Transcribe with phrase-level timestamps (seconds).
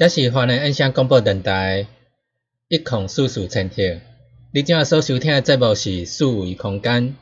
[0.00, 1.86] 这是华人音响广播电台
[2.68, 4.00] 一孔叔叔餐厅。
[4.50, 7.16] 你今仔所收听的节目是数维空间。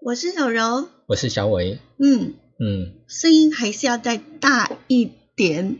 [0.00, 1.80] 我是小柔，我是小伟。
[1.98, 5.78] 嗯嗯，声音还是要再大一点。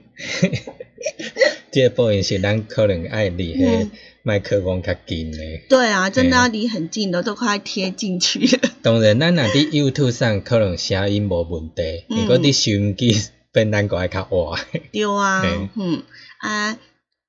[1.71, 3.91] 这个播音是咱可能爱离迄
[4.25, 5.39] 麦克风较近的。
[5.69, 8.69] 对啊，真的要离很近的，都快贴进去了。
[8.83, 14.59] 当然，咱若伫 YouTube 上可能声音无问题，如果伫收音机变咱个爱较活。
[14.91, 16.03] 对啊，嗯。
[16.43, 16.77] 啊，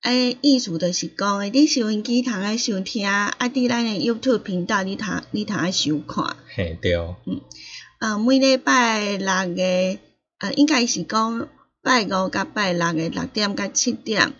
[0.01, 6.35] 诶，意思就是讲，你收音机通爱收听，啊，伫咱诶 YouTube 频道你通你通爱收看。
[6.55, 6.95] 嘿，对。
[6.95, 7.39] 嗯，
[7.99, 9.99] 啊，每礼拜六个，
[10.39, 11.47] 呃，应该是讲
[11.83, 14.33] 拜五甲拜六个六点甲七点，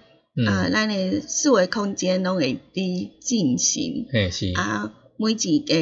[0.48, 4.08] 啊，咱诶四维空间拢会伫进行。
[4.12, 4.52] 嘿，是。
[4.56, 5.76] 啊，每一个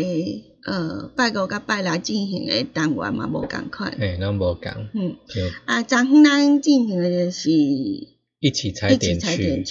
[0.69, 3.95] 呃拜五甲拜六进行诶单元嘛无共款。
[3.97, 4.69] 嘿，拢无共。
[4.93, 5.15] 嗯。
[5.63, 8.10] 啊，昨昏咱进行诶是。
[8.41, 9.63] 一起踩点去，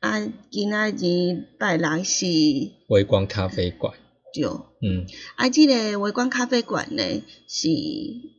[0.00, 2.24] 啊，今仔日拜六是
[2.88, 3.92] 微光咖啡馆，
[4.32, 4.46] 对，
[4.80, 5.04] 嗯，
[5.36, 7.02] 啊，即个微光咖啡馆呢
[7.46, 7.68] 是，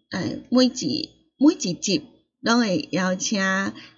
[0.09, 2.01] 诶，每一每一集
[2.39, 3.39] 拢会邀请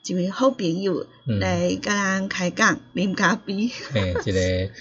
[0.06, 1.08] 一位好朋友
[1.40, 4.72] 来甲咱开讲啉咖啡，嘿，一个，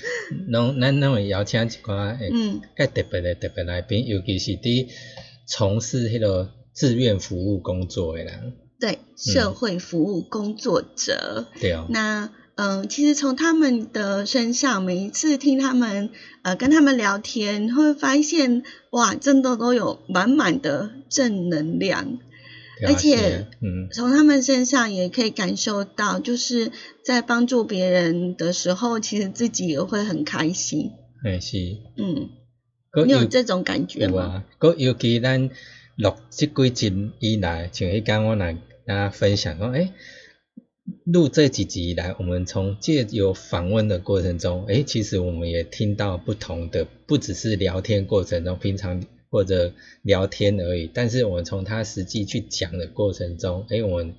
[0.49, 2.29] 拢咱拢会邀请一寡诶，
[2.77, 4.89] 较特别诶特别来宾，尤其是伫
[5.47, 8.55] 从事迄个志愿服务工作诶人。
[8.83, 11.87] 对社会服务工作者，对啊。
[11.89, 16.11] 那嗯，其实从他们的身上，每一次听他们
[16.43, 22.19] 呃跟他们聊天，会发现哇，真的都有满满的正能量，
[22.89, 26.73] 而且嗯，从他们身上也可以感受到，就是
[27.05, 30.91] 在帮助别人的时候，其实自己也会很开心。
[31.25, 31.57] 哎是，
[31.97, 32.31] 嗯，
[33.07, 34.43] 你有这种感觉吗？
[34.59, 35.49] 个尤其咱
[35.95, 38.57] 录这几集以来，像迄间我来。
[38.85, 39.93] 大家分享说，哎，
[41.05, 54.15] 录这几集以来，我们从借由访问的过程中，哎，其实我们也听到不同的，不只是聊天过程中，平常或者聊天而已，但是我们从他实际去讲的过程中，哎，我们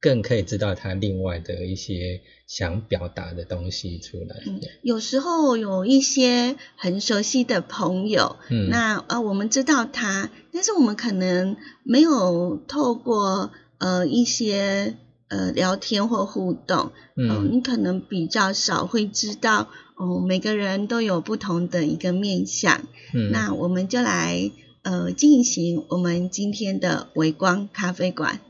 [0.00, 4.36] 更可以知道他另外的一些想表达的东西出来。
[4.46, 13.52] 嗯，有时候有一些很熟悉的朋友，嗯，那呃，我们知道他，但是我们可能没有透过。
[13.78, 14.96] 呃，一些
[15.28, 22.82] 呃聊天或互动，嗯，你可能比较少会知道，哦，每个人都有不同的一个面相，
[23.14, 24.50] 嗯，那我们就来
[24.82, 28.40] 呃进行我们今天的微光咖啡馆。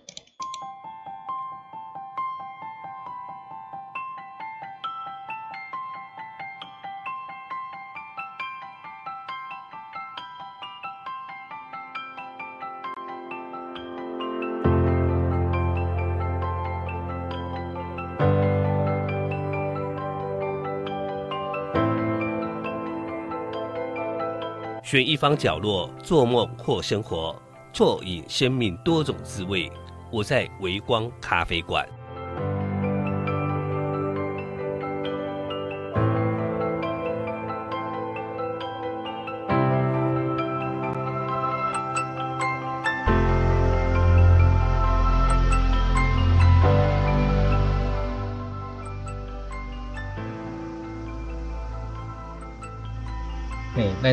[24.90, 27.37] 选一方角落做梦或生活，
[27.75, 29.70] 啜饮生命多种滋味。
[30.11, 31.87] 我在微光咖啡馆。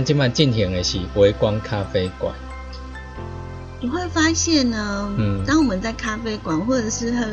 [0.05, 2.31] 咱今晚进行的是微光咖啡馆。
[3.81, 7.25] 你会发现呢，嗯，当我们在咖啡馆，或者是喝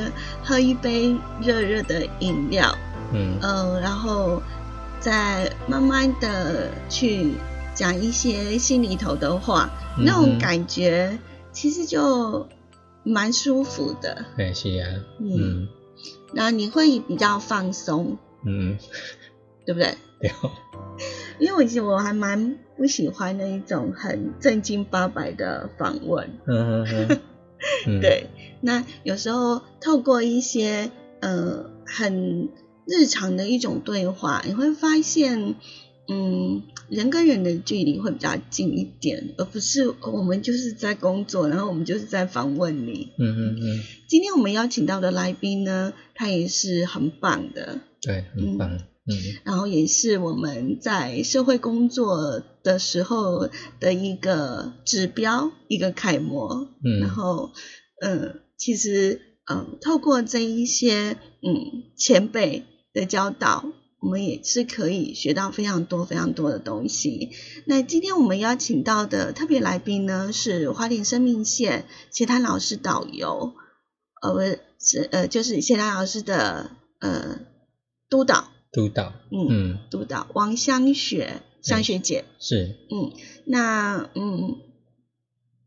[0.42, 2.74] 喝一杯热热的饮料，
[3.12, 4.40] 嗯，呃，然后
[5.00, 7.34] 再慢慢的去
[7.74, 9.68] 讲一些心里头的话，
[9.98, 11.18] 那种感觉
[11.52, 12.48] 其实就
[13.02, 14.24] 蛮舒服的。
[14.34, 14.88] 对，是啊，
[15.20, 15.68] 嗯，
[16.32, 18.16] 然后你会比较放松，
[18.46, 18.78] 嗯，
[19.66, 19.94] 对不对？
[20.18, 20.32] 对。
[21.42, 27.18] 因为我其实我还蛮不喜欢那一种很正经八百的访问，嗯嗯
[27.88, 28.28] 嗯， 对。
[28.60, 32.48] 那有时候透过一些呃很
[32.86, 35.56] 日常的一种对话，你会发现，
[36.08, 43.08] 嗯，人跟人的距离会比较近一点，而不是我们就是在工作，然后我们就是在访问你。
[43.18, 43.80] 嗯嗯嗯。
[44.08, 48.70] 今天我们邀请到的来宾呢，他也是很棒的，对，很棒。
[48.70, 48.78] 嗯，
[49.44, 53.48] 然后也是我们在社会工作的时候
[53.80, 56.68] 的一个指标，一个楷模。
[56.84, 57.50] 嗯，然后，
[58.00, 59.20] 嗯，其实，
[59.50, 63.64] 嗯，透过这一些，嗯，前辈的教导，
[64.00, 67.30] 我们也是可以学到非常多、非常多的东西。
[67.66, 73.52] 那今天我们邀请到的特别来宾呢，是花莲生命线谢丹老师导游，
[74.22, 76.70] 呃，是呃，就是谢丹老师的
[77.00, 77.40] 呃
[78.08, 78.51] 督导。
[78.72, 80.26] 督导，嗯嗯，督导。
[80.32, 82.24] 王香雪，香雪姐。
[82.40, 83.12] 是，嗯，
[83.44, 84.56] 那嗯，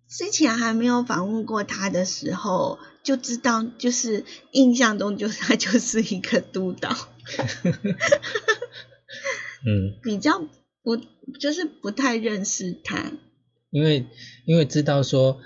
[0.10, 6.90] 之前还没有访问过他的时候，就知道就是印象中就是他就是一个督导，
[9.68, 10.42] 嗯，比较
[10.82, 10.98] 不
[11.40, 13.12] 就是不太认识他，
[13.70, 14.08] 因为
[14.48, 15.40] 因为知道说，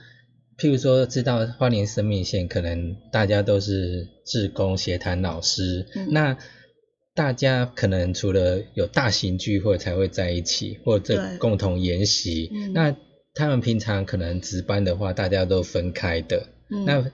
[0.58, 6.38] 譬如说知道花莲生命线，可能大家都是志工协谈老师，那。
[7.20, 12.50] 大家可能除了有大型聚会才会在一起，或者共同研习。
[12.74, 12.96] 那
[13.34, 16.48] 他们平常可能值班的话，大家都分开的，
[16.86, 17.12] 那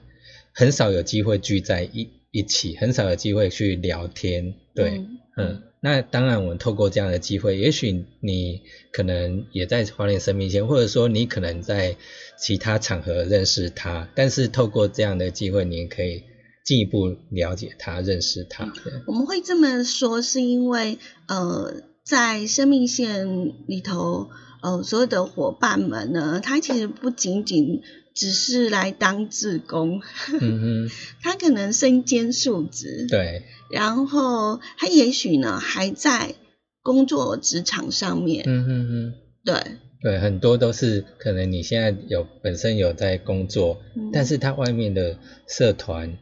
[0.54, 4.54] 很少有机会聚在一一起，很少有机会去聊天。
[4.76, 5.02] 对，
[5.38, 11.96] 嗯，那当然，我们透过这样的机会，也许你可能也在华联生命线，或者说你可能在
[12.38, 16.22] 其他场合认识他，但是透过这样的机会，你可以。
[16.66, 18.74] 进一步了解他，认识他。
[19.06, 24.30] 我们会这么说，是因为呃，在生命线里头，
[24.64, 27.82] 呃，所有的伙伴们呢，他其实不仅仅
[28.16, 30.02] 只是来当志工，
[30.42, 30.92] 嗯哼，
[31.22, 36.34] 他可能身兼数职，对，然后他也许呢还在
[36.82, 43.78] 工作职场上面，嗯哼哼，对，对，很多都是可能你现在有本身有在工作，
[44.12, 46.18] 但是他外面的社团。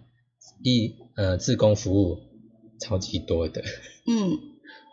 [0.63, 2.17] 一呃，自工服务
[2.79, 3.61] 超级多的。
[4.07, 4.39] 嗯，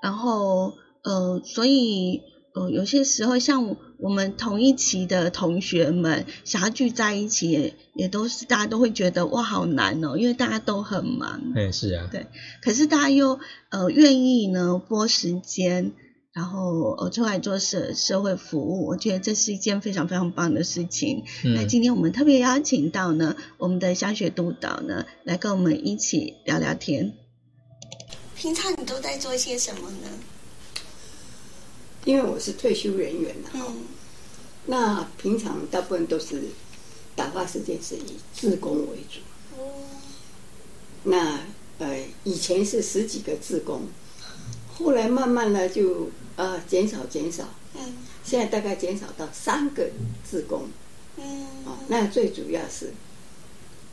[0.02, 2.20] 然后呃，所以
[2.54, 11.40] 呃，有些时候像我们同一期的同学们想要聚在一起，也也都是大家都会觉得哇，好难哦，因为大家都很忙。
[11.54, 12.08] 嗯，是啊。
[12.10, 12.26] 对，
[12.60, 13.38] 可是大家又
[13.70, 15.92] 呃愿意呢拨时间。
[16.32, 21.24] 然后呃出来做社社会服务，我觉得这是一件非常非常棒的事情。
[21.42, 27.12] 那今天我们特别邀请到呢，我们的香雪督导呢，来跟我们一起聊聊天。
[28.36, 30.08] 平常你都在做些什么呢？
[32.04, 33.72] 因为我是退休人员了哈，
[34.66, 36.44] 那平常大部分都是
[37.16, 39.20] 打发时间是以自工为主。
[39.58, 39.72] 哦。
[41.02, 41.40] 那
[41.78, 43.82] 呃以前是十几个自工。
[44.82, 47.44] 后来慢慢的就呃减少减少，
[47.74, 47.94] 嗯，
[48.24, 49.90] 现在大概减少到三个
[50.24, 50.68] 自工，
[51.16, 52.94] 嗯，哦，那最主要是，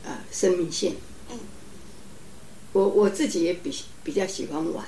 [0.04, 0.94] 啊生命线，
[1.30, 1.38] 嗯，
[2.72, 4.86] 我我自己也比比较喜欢玩，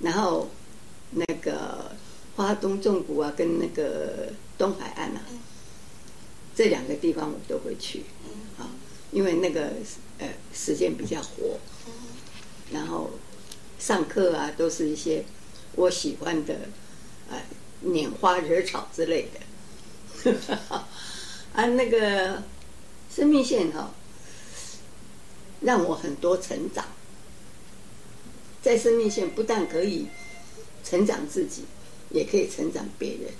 [0.00, 0.48] 然后
[1.12, 1.92] 那个
[2.36, 5.22] 花东纵谷啊跟那个东海岸啊，
[6.56, 8.02] 这两个地方我都会去，
[8.58, 8.66] 啊，
[9.12, 9.70] 因为那个
[10.18, 11.58] 呃时间比较活。
[13.84, 15.22] 上课啊，都是一些
[15.74, 16.56] 我喜欢的，
[17.28, 17.38] 呃，
[17.84, 19.28] 拈花惹草之类
[20.24, 20.32] 的。
[21.52, 22.42] 啊，那个
[23.14, 23.92] 生命线哈，
[25.60, 26.86] 让我很多成长。
[28.62, 30.06] 在生命线不但可以
[30.82, 31.64] 成长自己，
[32.08, 33.32] 也可以成长别人。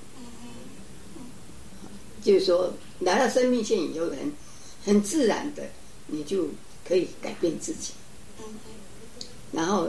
[2.22, 4.32] 就是说来到生命线以后，很
[4.84, 5.70] 很自然的，
[6.08, 6.50] 你就
[6.86, 7.94] 可以改变自己。
[9.52, 9.88] 然后，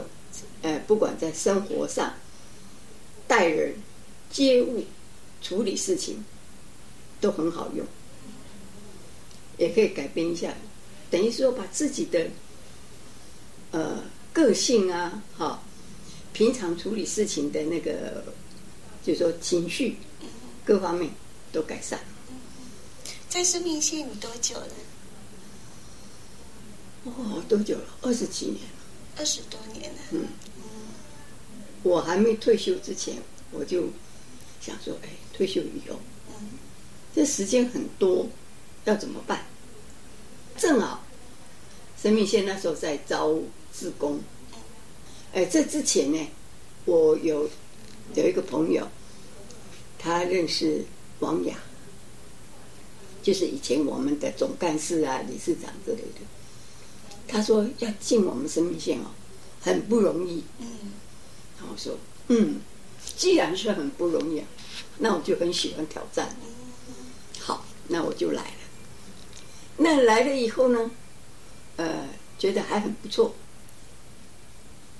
[0.62, 2.14] 呃，不管在生活上、
[3.28, 3.74] 待人、
[4.30, 4.84] 接物、
[5.42, 6.24] 处理事情，
[7.20, 7.86] 都很好用，
[9.58, 10.54] 也可以改变一下。
[11.10, 12.28] 等于说，把自己的
[13.70, 15.62] 呃个性啊，哈，
[16.32, 18.24] 平常处理事情的那个，
[19.04, 19.98] 就是说情绪
[20.64, 21.10] 各方面
[21.52, 22.00] 都改善。
[23.28, 24.68] 在生命线你多久了？
[27.04, 27.84] 哦，多久了？
[28.02, 28.75] 二十几年了。
[29.16, 29.98] 二十多年了。
[30.12, 30.26] 嗯。
[31.82, 33.16] 我还没退休之前，
[33.52, 33.84] 我就
[34.60, 35.96] 想说，哎，退休以后，
[36.30, 36.48] 嗯，
[37.14, 38.28] 这时间很多，
[38.84, 39.46] 要怎么办？
[40.56, 41.04] 正好，
[42.00, 43.38] 生命线那时候在招
[43.72, 44.18] 志工。
[45.32, 46.28] 哎，这之前呢，
[46.86, 47.48] 我有
[48.14, 48.88] 有一个朋友，
[49.98, 50.84] 他认识
[51.20, 51.56] 王雅。
[53.22, 56.20] 就是以前我们的总干事啊、理事长之类的，
[57.28, 59.10] 他说要进我们生命线哦，
[59.60, 60.44] 很不容易。
[60.58, 60.66] 嗯，
[61.58, 61.96] 然后我说，
[62.28, 62.60] 嗯，
[63.16, 64.46] 既然是很不容易，啊，
[64.98, 66.34] 那我就很喜欢挑战。
[67.38, 68.58] 好，那我就来了。
[69.78, 70.90] 那来了以后呢，
[71.76, 73.34] 呃，觉得还很不错。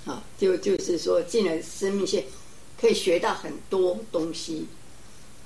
[0.05, 2.25] 好，就就是说进了生命线，
[2.81, 4.69] 可以学到很多东西，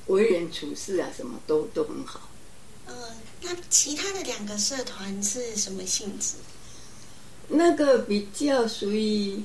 [0.06, 2.28] 为人处事啊，什么都都很好。
[3.42, 6.34] 那其他的两个社团是什么性质？
[7.50, 9.42] 那个比较属于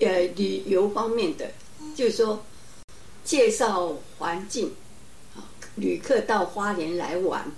[0.00, 1.48] 呃旅游方面的，
[1.94, 2.44] 就是说
[3.24, 4.72] 介绍环境，
[5.76, 7.50] 旅客到花莲来玩，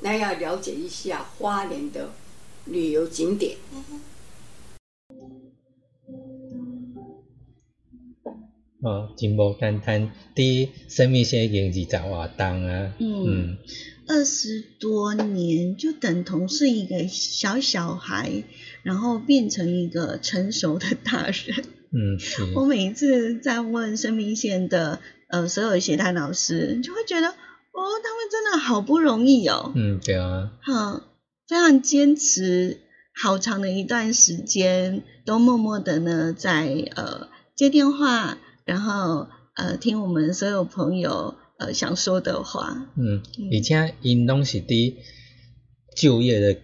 [0.00, 2.10] 那要了解一下花莲的
[2.66, 3.56] 旅游景点。
[8.82, 13.56] 哦，真无简单，第生命线已经二十瓦当啊，嗯。
[14.06, 18.44] 二十多年就等同是一个小小孩，
[18.84, 21.64] 然后变成一个成熟的大人。
[21.90, 22.52] 嗯，是。
[22.54, 29.72] 我每一次在问生命线的呃所有协谈老师，就会觉得哦，他们真的好不容易哦。
[29.74, 30.52] 嗯，对啊。
[30.62, 31.02] 好，
[31.48, 32.78] 非常坚持，
[33.20, 39.26] 好长的一段时间都默默的呢在呃接电话，然后
[39.56, 41.34] 呃听我们所有朋友。
[41.56, 42.88] 呃，想说的话。
[42.96, 43.22] 嗯，
[43.52, 44.94] 而且因拢是伫
[45.96, 46.60] 就业的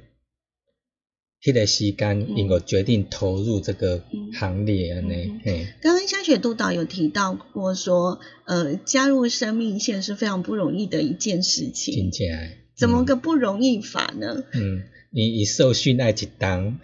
[1.43, 4.05] 迄个时间，因个决定投入这个
[4.39, 5.41] 行列安尼。
[5.81, 11.95] 刚刚香雪督导有提到过说，呃，加入生命线是非常不容易的一件事情。
[11.95, 12.29] 真正。
[12.77, 14.45] 怎么个不容易法呢？
[14.53, 16.79] 嗯，你一受训爱一当。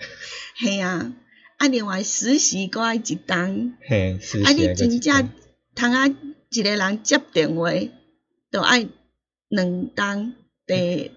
[0.59, 1.15] 嘿啊，
[1.59, 3.75] 啊另外实习搁爱一当。
[3.83, 5.31] 嘿，实习啊你真正
[5.75, 7.71] 通啊一个人接电话。
[8.49, 8.87] 都爱
[9.49, 10.33] 两当
[10.67, 11.11] 第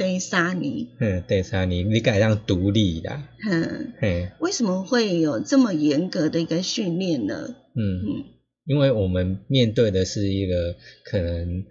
[0.00, 7.54] 第三年，嗯，第三年你该让独立啦，嗯，嘿，为什么会有这么严格的一个训练呢？
[7.74, 8.00] 嗯。
[8.00, 8.24] 嗯，
[8.64, 11.66] 因为我们面对的是一个可能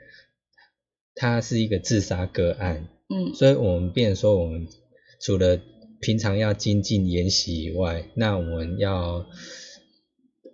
[1.15, 4.67] 他是一个自杀个案，嗯，所以我们变说我们
[5.19, 5.59] 除了
[5.99, 9.25] 平常要精进研习以外，那我们要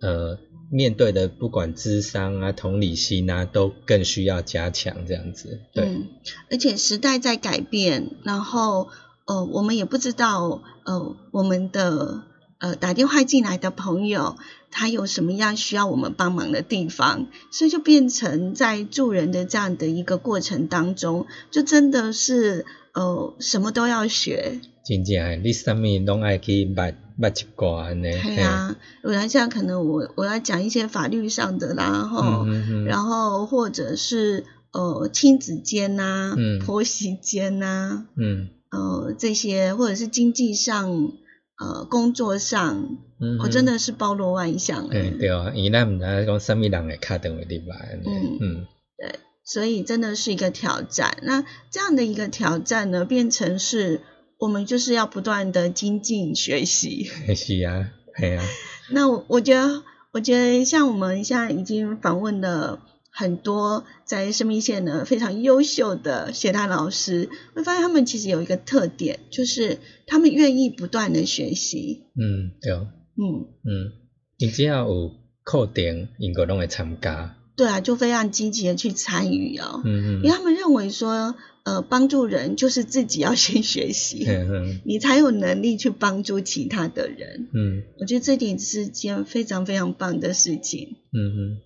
[0.00, 0.38] 呃。
[0.68, 5.60] 面对的不管智商啊、同理心啊，都更需要加强这样子。
[5.72, 6.08] 对，
[6.50, 8.88] 而且时代在改变，然后
[9.26, 12.22] 呃，我们也不知道呃，我们的
[12.58, 14.36] 呃打电话进来的朋友，
[14.70, 24.60] 他有什么样需要我们帮忙的地方，所以就变成在助人的这样的一个过程当中，就真的是呃什么都要学。
[24.84, 28.08] 真正，你什么拢爱去捌捌一挂呢？
[28.22, 32.46] 对啊，有人像可能我我要讲一些法律上的啦，哈，
[32.86, 41.10] 然后或者是呃亲子间呐，婆媳间呐，嗯，呃这些或者是经济上，
[41.58, 42.98] 呃工作上，
[43.42, 44.88] 我真的是包罗万象。
[44.90, 47.98] 嗯，对哦，伊咱毋知讲什么人会卡电话入来。
[48.04, 48.66] 嗯嗯，
[48.98, 51.18] 对，所以真的是一个挑战。
[51.22, 54.00] 那这样的一个挑战呢，变成是。
[54.38, 57.04] 我们就是要不断的精进学习。
[57.34, 58.44] 是啊，系啊。
[58.92, 59.82] 那我我觉得，
[60.12, 62.80] 我觉得像我们现在已经访问了
[63.18, 72.04] 很多在生命线呢非常优秀的写大老师，会发现他们其实有一个特点，就是他们愿意不断的学习。
[72.14, 72.72] 嗯，对。
[72.74, 73.92] 嗯嗯，
[74.38, 77.34] 你只要有课程，应该都会参加。
[77.56, 79.80] 对啊，就非常积极的去参与哦。
[79.84, 80.22] 嗯嗯。
[80.22, 81.34] 因为他们认为说。
[81.66, 84.24] 呃，帮助人就是自己要先学习，
[84.86, 87.48] 你才有能力去帮助其他的人。
[87.52, 90.94] 嗯，我觉得这点是件非常非常棒的事情。
[91.12, 91.58] 嗯哼。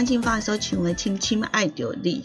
[0.00, 2.24] 诶，张清芳所唱的《轻轻爱着你》，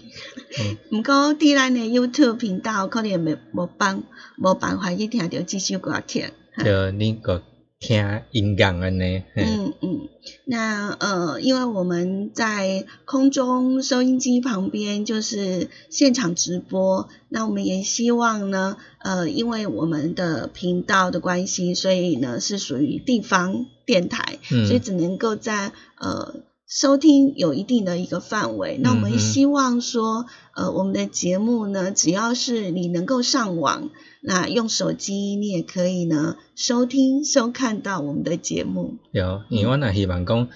[0.97, 4.03] 毋过伫咱的 YouTube 频道可能没无办
[4.37, 6.23] 无办法去听到这首歌曲。
[6.63, 7.43] 就你个
[7.81, 9.23] 听音乐安尼。
[9.35, 10.07] 嗯嗯，
[10.45, 26.35] 那呃，因为我们在空中收音机旁边就是现场直播，那我们也希望呢，呃，因为我们的频道的关系，所以呢是属于地方电台，所以只能够在呃。
[26.75, 38.95] 收听有一定的一个范围，那我们希望说，呃，我们的节目呢，只要是你能够上网，那用手机你也可以呢收听收看到我们的节目。
[39.13, 40.49] 有，因为我也希望讲，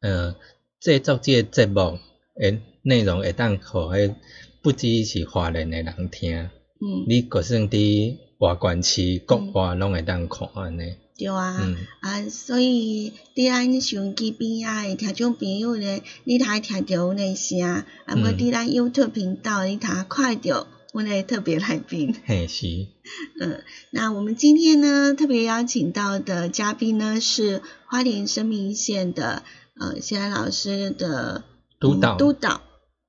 [0.00, 0.36] 呃，
[0.80, 1.98] 制作这个节目
[2.40, 4.14] 诶内容会当互迄
[4.62, 10.94] 不只是华人的人听，嗯，你就算伫外关区国外拢会当看安尼。
[11.16, 11.56] 对啊，
[12.00, 22.16] 啊，所以伫咱收音机边啊的听众朋友咧，你通听着阮的声，啊，毋过伫咱 YouTube 频道你通看着阮的特别来宾。
[22.24, 22.66] 嘿，是。
[23.40, 29.44] 嗯，那我们今天呢，特别邀请到的嘉宾呢，是花莲生命线的
[29.78, 31.44] 呃，谢安老师的
[31.78, 32.62] 督导，督导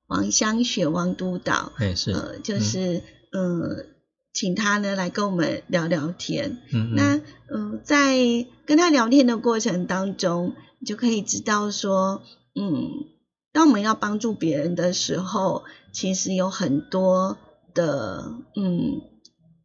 [0.06, 1.72] 王香雪王督导。
[1.74, 2.12] 嘿，是。
[2.12, 3.95] 呃，就是嗯。
[4.36, 6.58] 请他呢来跟我们聊聊天。
[6.70, 12.22] 嗯那嗯，在跟他聊天的过程当中，你就可以知道说，
[12.54, 13.06] 嗯，
[13.50, 17.38] 当我们要帮助别人的时候，其实有很多
[17.72, 19.00] 的，嗯，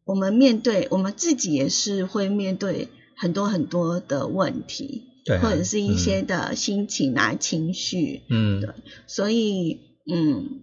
[0.06, 8.70] 我们面对我们自己也是会面对很多很多的问题，对，或者是一些的心情啊、情绪，嗯，对，
[9.06, 9.80] 所以，
[10.10, 10.62] 嗯。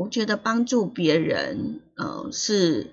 [0.00, 2.86] 我觉得帮助别人，呃，是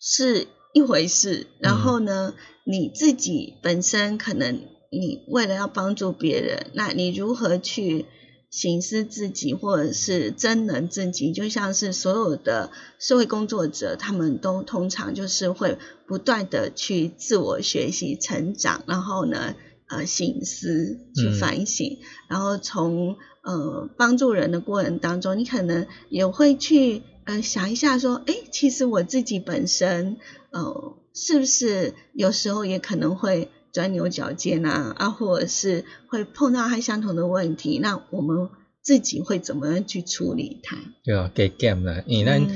[0.00, 1.46] 是一回事。
[1.60, 2.34] 然后呢，
[2.64, 8.06] 你自己本身可能，你为了要帮助别人，那你如何去
[8.50, 11.32] 行思自己，或者是真能自己？
[11.32, 19.54] 就像是所有的社会工作者，他们都通常就是会不断的去自我学习、成长，然后呢，
[19.86, 23.16] 呃，醒思、去反省，然后从。
[23.42, 30.16] 呃，帮助人的过程当中，你可能也会去呃想一下，说，哎，其实我自己本身，
[30.50, 38.48] 呃，是不是有时候也可能会钻牛角尖啊，啊，或者是会碰到他相同的问题，那我们
[38.80, 40.76] 自己会怎么样去处理它？
[41.02, 42.48] 对啊，加减啦，因为咱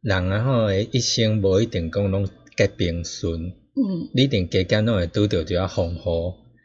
[0.00, 6.00] 人啊吼，一生无一定讲拢皆平顺，嗯，你一定加减拢会拄着就要风雨，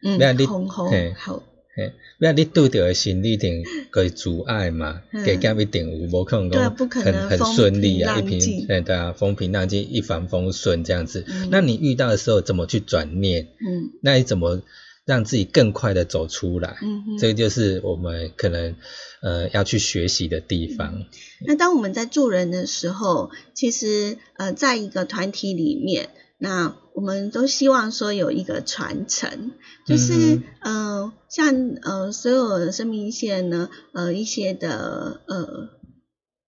[0.04, 1.44] 嗯，风雨好。
[1.78, 11.24] 嘿，那你拄着的心理一定个阻碍嘛，加减一定有，无可能讲很很顺利啊，一平，对对啊，风平浪静，一帆风顺这样子。
[11.52, 13.50] 那你遇到的时候怎么去转念？
[13.60, 14.64] 嗯，那你怎么
[15.06, 16.78] 让自己更快的走出来？
[16.82, 18.76] 嗯这个就是我们可能
[19.22, 21.06] 呃要去学习的地方。
[21.46, 26.10] 那当我们在助人的时候，其实呃，在一个团体里面。
[26.40, 29.52] 那我们都希望说有一个传承，
[29.86, 35.70] 就是呃，像呃所有的生命线呢，呃一些的呃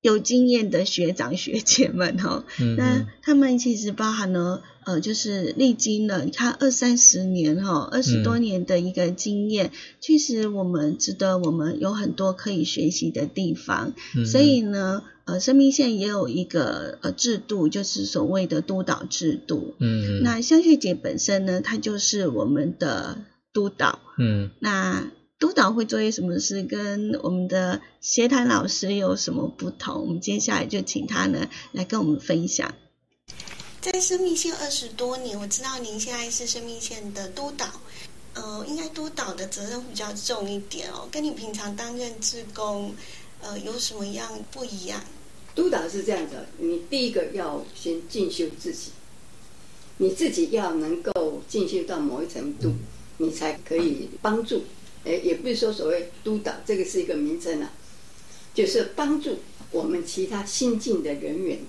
[0.02, 2.46] 有经验的学长学姐们哈，
[2.78, 9.72] 那他们其实包含了呃就是历经了你看二三十年哈，二十多年的一个经验，
[10.02, 13.94] 确实我们值得我们有很多可以学习的地方，
[14.26, 15.04] 所以呢。
[15.26, 19.76] 呃，生命线也有一个呃制度，就是所谓的督导制度。
[19.78, 23.20] 嗯，那香雪姐本身呢，她就是我们的
[23.54, 24.00] 督导。
[24.18, 30.02] 嗯，那督导会做些什么事，跟我们的协谈老师有什么不同？
[30.02, 32.74] 我们接下来就请他呢来跟我们分享。
[33.82, 37.66] 在生命线二十多年，我知道您现在是生命线的督导。
[38.34, 42.94] 呃，应该督导的责任比较重一点哦，跟你平常担任志工，
[43.42, 45.02] 呃，有什么样不一样？
[45.56, 48.92] 督导是这样的，你第一个要先进修自己，
[49.98, 52.74] 你自己要能够进修到某一程度，
[53.18, 54.62] 你才可以帮助。
[55.06, 57.72] 哎，也不是说所谓督导，这个是一个名称啊，
[58.54, 59.38] 就是帮助
[59.72, 61.60] 我们其他新进的人员，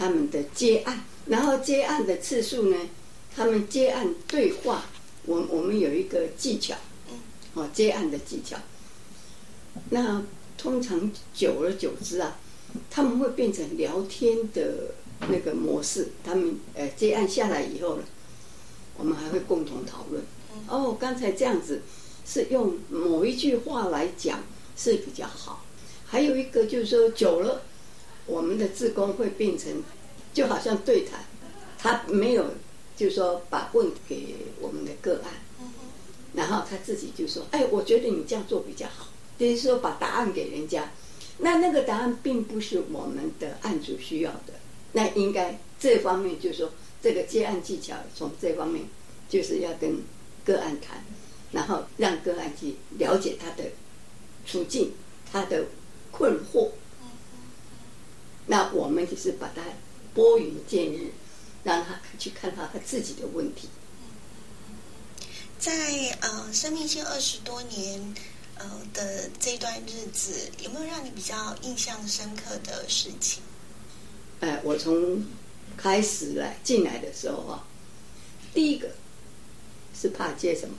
[0.00, 2.76] 他们的接案，然后接案的次数呢，
[3.36, 4.86] 他们接案对话，
[5.26, 6.74] 我我们有一个技巧，
[7.52, 8.56] 哦，接案的技巧。
[9.90, 10.22] 那
[10.56, 12.38] 通常久而久之啊。
[12.88, 14.94] 他们会变成聊天的
[15.28, 16.08] 那个模式。
[16.24, 18.04] 他们呃接案下来以后呢，
[18.96, 20.24] 我们还会共同讨论。
[20.68, 21.82] 哦，刚才这样子
[22.24, 24.44] 是用某一句话来讲
[24.76, 25.64] 是比较好。
[26.06, 27.62] 还有一个就是说，久了
[28.30, 29.82] 我们的自工会变成
[30.32, 31.24] 就好像对谈，
[31.76, 32.46] 他没有
[32.96, 35.32] 就是说把问给我们的个案，
[36.34, 40.92] 然后他自己就说：“哎，我觉得你这样做比较好。”等于说把答案给人家，
[41.38, 44.54] 那那个答案并不是我们的案主需要的。
[44.92, 48.84] 那应该这方面就是说，这个接案技巧从这方面
[49.28, 50.02] 就是要跟
[50.44, 51.04] 个案谈，
[51.52, 53.70] 然后让个案去了解他的
[54.44, 54.92] 处境、
[55.32, 55.64] 他的
[56.10, 56.68] 困惑。
[58.46, 59.62] 那我们只是把它
[60.14, 61.12] 拨云见日，
[61.64, 63.68] 让他去看他他自己的问题。
[65.58, 65.72] 在
[66.20, 68.14] 呃生命线二十多年。
[68.62, 73.40] 呃的这段日子有没有让你比较印象深刻的事情？
[74.40, 75.24] 哎，我从
[75.78, 77.66] 开始来进来的时候啊，
[78.52, 78.90] 第一个
[79.98, 80.76] 是怕接什么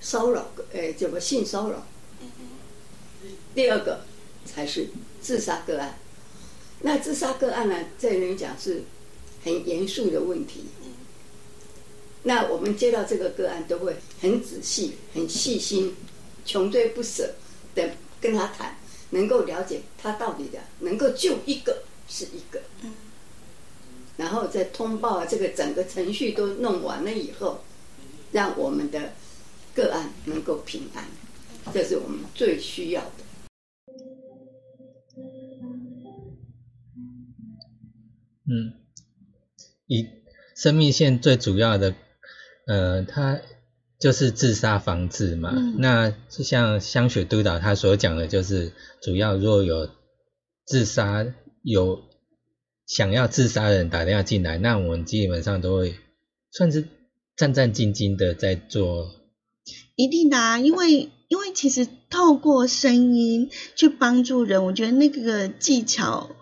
[0.00, 1.86] 骚扰，哎，怎么性骚扰？
[3.54, 4.06] 第二个
[4.46, 4.88] 才是
[5.20, 5.98] 自杀个案。
[6.82, 8.82] 那自杀个案呢，在人讲是
[9.44, 10.66] 很严肃的问题。
[12.24, 15.96] 那我们接到这个个案，都会很仔细、很细心。
[16.44, 17.34] 穷追不舍
[17.72, 17.90] 的
[18.20, 18.76] 跟他谈，
[19.10, 22.60] 能够了解他到底的，能够救一个是一个，
[24.16, 27.62] 然后在通报，这个整个程序都弄完了以后，
[28.32, 29.12] 让我们的
[29.72, 31.04] 个案能够平安，
[31.72, 33.21] 这是我们最需要的。
[38.52, 38.74] 嗯，
[39.86, 40.06] 以
[40.54, 41.94] 生命线最主要的，
[42.66, 43.40] 呃，它。
[43.98, 49.88] 就是自杀防治嘛，那就像香雪督导他所讲的，就是主要若有
[50.66, 51.24] 自杀
[51.62, 52.02] 有
[52.84, 55.94] 想要自杀的人打电话进来，那我们基本上都会
[56.50, 56.88] 算是
[57.36, 59.08] 战战兢兢的在做。
[59.94, 66.34] 一定的啊，因为因为其实透过声音去帮助人，我觉得那个技巧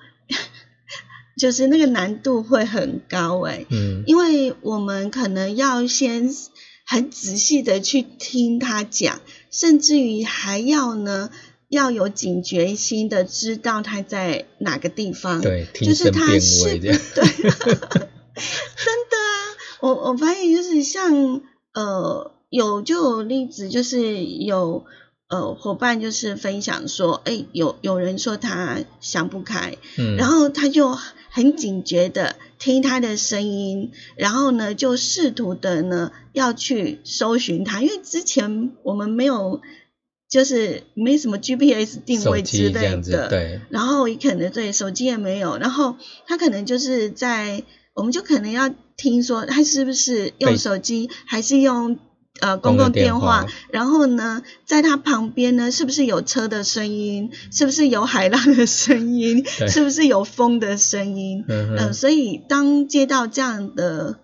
[1.40, 6.31] 就是那个难度会很高哎，嗯，因为我们可能要先。
[6.87, 9.20] 很仔细的去听他讲，
[9.53, 11.31] 甚至于还要呢，
[11.68, 17.22] 要有警觉心的知道他在哪个地方，对，就是他是对， 真
[19.07, 21.40] 的啊，我我发现就是像
[21.74, 24.85] 呃有就有例子，就是有
[25.29, 30.98] 呃伙伴就是分享说，哎，有有人说他想不开，嗯，然后他就
[31.30, 32.36] 很警觉的。
[32.58, 39.62] 听他的声音，然后呢，就试图的呢要去搜寻他，因为之前我们没有，
[40.28, 43.60] 就是没什么 GPS 定位之类的，对。
[43.70, 47.62] 然后也可能对手机也没有，然后他可能就是在，
[47.94, 51.98] 我们就可能要听说他是不是用手机，还是用。
[52.40, 57.31] 呃，公共电话，然后呢，在他旁边呢，是不是有车的声音？
[57.53, 59.44] 是不是有海浪的声音？
[59.68, 61.44] 是不是有风的声音？
[61.48, 64.18] 嗯，所以当接到这样的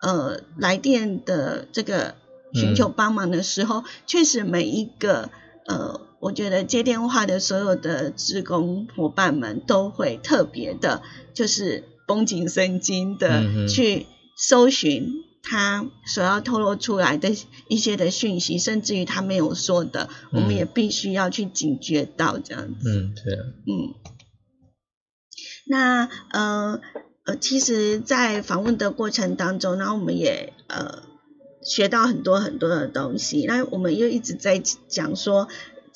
[0.00, 2.14] 呃来电的这个
[2.54, 5.30] 寻求帮忙的时候，确实每一个
[5.66, 11.02] 呃，我觉得接电话的所有的职工伙伴们都会特别的，
[11.34, 15.24] 就是绷紧神经的去搜寻。
[15.48, 17.30] 他所要透露出来的
[17.68, 22.90] 一些的讯息，甚至于他没有说的，我们也必须要去警觉到这样子。
[22.90, 23.34] 嗯，对。
[23.34, 23.94] 嗯，
[25.68, 26.80] 那呃
[27.24, 31.02] 呃，其实，在访问的过程当中，然后我们也呃
[31.62, 33.44] 学到很多很多的东西。
[33.46, 35.48] 那我们又一直在讲说。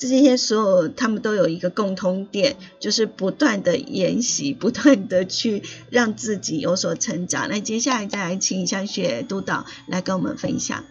[0.09, 5.61] 这些所有，他们都有一个共通点，就是不断的研习， 不断的去
[5.91, 7.47] 让自己有所成长。
[7.49, 10.83] 那接下来再来请香雪督导来跟我们分享。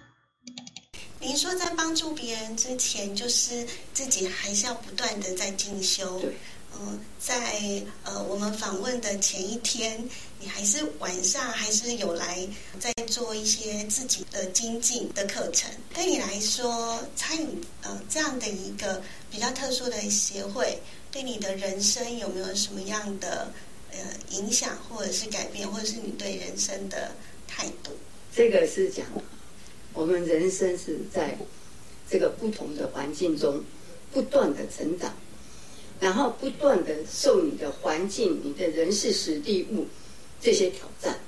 [1.18, 6.22] 您说在帮助别人之前，就是自己还是要不断的在进修。
[6.80, 10.08] 嗯，在呃我们访问的前一天，
[10.42, 12.48] 你还是晚上还是有来
[12.78, 15.70] 在做一些自己的精进的课程。
[15.92, 17.46] 对你来说，参与
[17.82, 20.78] 呃这样的一个比较特殊的协会，
[21.12, 23.52] 对你的人生有没有什么样的
[23.92, 23.98] 呃
[24.30, 27.12] 影响，或者是改变，或者是你对人生的
[27.46, 27.90] 态度？
[28.34, 29.04] 这个是讲
[29.92, 31.36] 我们人生是在
[32.08, 33.62] 这个不同的环境中
[34.10, 35.14] 不断的成长。
[36.00, 39.86] 然后不断的受你的环境、你的人事、实地物
[40.40, 41.20] 这些挑战，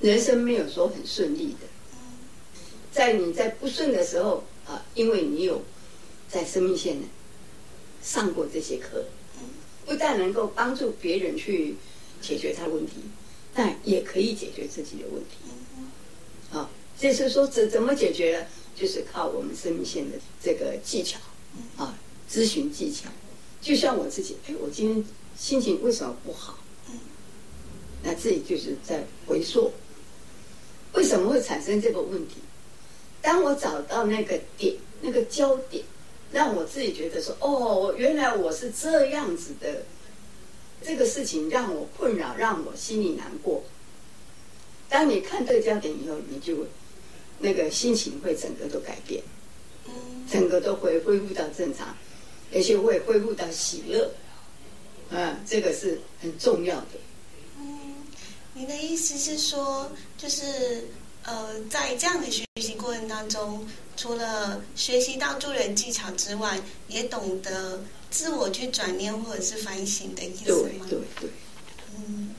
[0.00, 1.66] 人生没有说很顺利的。
[2.92, 5.62] 在你在不顺的时候啊，因为你有
[6.28, 6.98] 在生命线
[8.02, 9.04] 上过这些课，
[9.84, 11.76] 不但能够帮助别人去
[12.22, 12.92] 解决他的问题，
[13.52, 16.56] 但也可以解决自己的问题。
[16.56, 21.18] 啊，这是说怎怎么解决，就是靠我们生命线的这个技巧
[21.76, 21.98] 啊，
[22.30, 23.10] 咨询技巧。
[23.60, 25.04] 就像我自己，哎，我今天
[25.36, 26.60] 心情为什么不好？
[28.06, 29.72] 那自己就是在回溯，
[30.92, 32.36] 为什么会产生这个问题？
[33.20, 35.82] 当我找到那个点，那个焦点，
[36.30, 39.82] 让我自己觉得说，哦，原来我是这样子的，
[40.84, 43.64] 这个事情让我困扰，让我心里难过。
[44.88, 46.64] 当你看这个焦点以后，你就
[47.40, 49.20] 那个心情会整个都改变，
[50.30, 51.92] 整个都会恢复到正常，
[52.54, 54.08] 而且会恢复到喜乐。
[55.10, 56.86] 啊，这个是很重要的。
[58.56, 60.84] 嗯，你的意思是说，就是
[61.24, 63.66] 呃，在这样的学习过程当中，
[63.96, 67.78] 除了学习到助人技巧之外，也懂得
[68.10, 70.86] 自我去转念或者是反省的意思吗？
[70.88, 71.30] 对对对。
[71.96, 72.34] 嗯，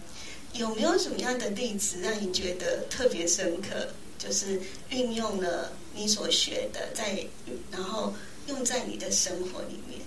[0.53, 3.88] 有没有什么样的例子让你觉得特别深刻？
[4.17, 7.23] 就是运用了你所学的，在
[7.71, 8.12] 然后
[8.47, 10.01] 用在你的生活里面。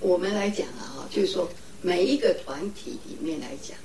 [0.00, 1.48] 我们来讲啊，哈，就是说。
[1.82, 3.76] 每一个团体里面来讲，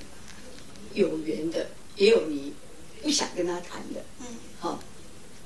[0.93, 2.53] 有缘的也有你
[3.01, 4.25] 不想跟他谈的，嗯，
[4.59, 4.79] 好，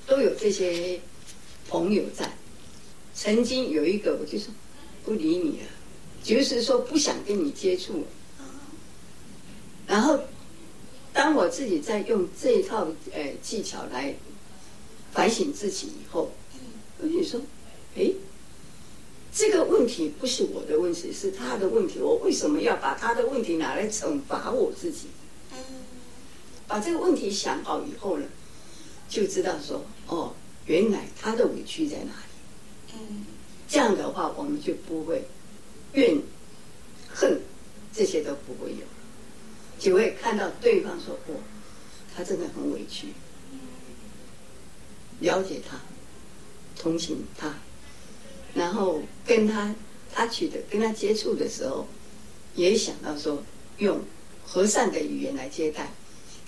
[0.06, 1.00] 都有这些
[1.68, 2.32] 朋友在。
[3.14, 4.54] 曾经有一个，我就说
[5.04, 5.68] 不理你了，
[6.24, 8.06] 就是说不想跟你接触。
[9.88, 10.20] 然后，
[11.14, 14.14] 当我自己在用这一套呃技巧来
[15.12, 16.32] 反省自己以后，
[17.00, 17.42] 我就说，
[17.96, 18.12] 哎。
[19.38, 22.00] 这个问题不是我的问题，是他的问题。
[22.00, 25.10] 我为什么要把他的问题拿来惩罚我自己？
[26.68, 28.26] 把这个问题想好以后呢，
[29.08, 30.34] 就知道说，哦，
[30.66, 32.98] 原来他的委屈在哪里。
[33.68, 35.24] 这样的话，我们就不会
[35.94, 36.18] 怨
[37.10, 37.40] 恨，
[37.94, 38.86] 这些都不会有，
[39.80, 41.40] 只会看到对方说，哦，
[42.16, 43.08] 他真的很委屈，
[45.20, 45.80] 了解他，
[46.80, 47.54] 同情他。
[48.54, 49.76] 然后跟他
[50.14, 51.88] 他取的跟他接触的时候，
[52.56, 53.44] 也想到说
[53.80, 54.00] 用
[54.46, 55.92] 和善的语言来接待。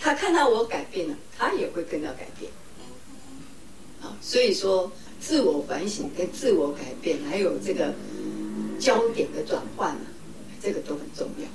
[0.08, 2.50] 他看到我改变了，他也会跟着改变。
[4.02, 4.89] 啊，所以说
[5.20, 7.93] 自我反省跟自我改变，还有这个
[8.80, 10.00] 焦点的转换啊，
[10.62, 11.46] 这个都很重要。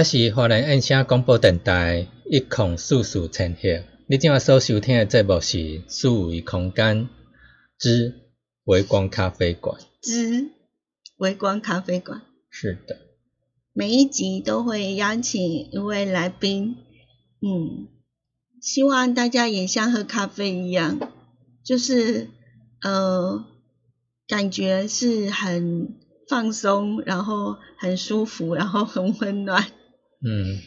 [0.00, 3.84] 这是华人印象广播电台一孔四四千赫。
[4.06, 7.10] 你今晚所收听的节目是四维空间
[7.78, 8.14] 之
[8.64, 9.78] 微光咖啡馆。
[10.00, 10.52] 之
[11.18, 12.22] 微光咖啡馆。
[12.48, 12.96] 是的。
[13.74, 16.76] 每一集都会邀请一位来宾，
[17.42, 17.88] 嗯，
[18.62, 20.98] 希望大家也像喝咖啡一样，
[21.62, 22.30] 就是
[22.80, 23.44] 呃，
[24.26, 25.94] 感觉是很
[26.26, 29.62] 放松，然后很舒服，然后很温暖。
[30.22, 30.60] 嗯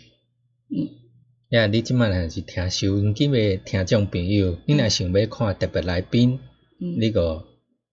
[0.70, 0.90] 嗯。
[1.50, 6.40] 呀，你即摆若是听收音机诶听众朋友，你若想要看特别来宾，
[6.80, 7.46] 你个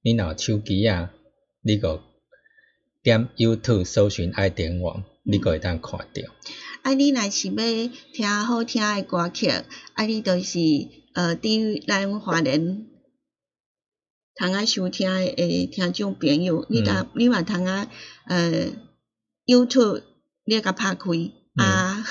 [0.02, 1.12] 你若手机啊，
[1.60, 2.02] 你个
[3.02, 6.30] 点 YouTube 搜寻爱点网，你个会当看着。
[6.82, 7.54] 啊，你若是要
[8.14, 10.58] 听好听诶歌曲，啊，你就是
[11.12, 12.86] 呃，伫咱华人
[14.36, 17.90] 通啊收听诶听众朋友，你甲你嘛通啊
[18.24, 18.68] 呃
[19.44, 20.02] YouTube
[20.46, 21.10] 你甲拍开
[21.60, 22.04] 啊。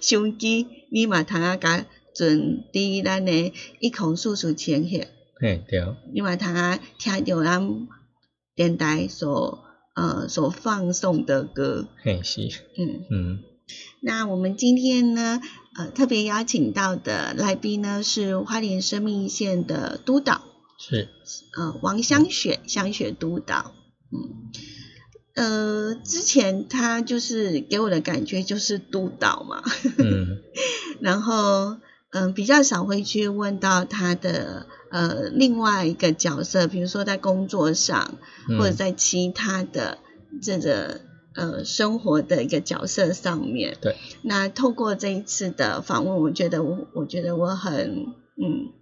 [0.00, 5.06] 相机，你嘛通啊甲存伫咱诶一孔数数前遐。
[5.40, 5.80] 嘿，对。
[6.12, 7.86] 你嘛通啊听着咱
[8.56, 9.60] 电台所
[9.94, 11.88] 呃所放送的歌。
[12.02, 12.48] 嘿，是。
[12.76, 13.38] 嗯嗯。
[14.00, 15.40] 那我们今天呢，
[15.76, 20.42] 呃，特别邀请到的来宾呢是花莲生命线的督导。
[20.78, 21.08] 是。
[21.56, 23.74] 呃，王香雪，香雪督导。
[24.10, 24.50] 嗯。
[25.38, 29.62] 呃，之前他就是给我的感觉就是督导嘛，
[29.98, 30.38] 嗯，
[31.00, 31.76] 然后
[32.10, 38.18] 嗯比较少会去问到他的呃另外一个角色，比如说在工作上
[38.58, 39.98] 或者在其他的
[40.42, 41.02] 这个
[41.36, 43.76] 呃生活的一个角色上面。
[43.80, 43.94] 对。
[44.22, 48.72] 那透过这一次的访问，我觉得我我觉得我很嗯